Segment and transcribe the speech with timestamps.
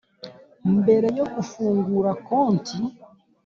[0.79, 2.77] mbere yo gufungura konti